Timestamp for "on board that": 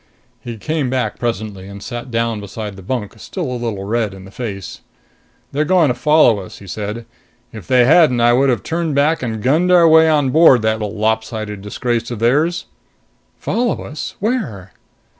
10.09-10.79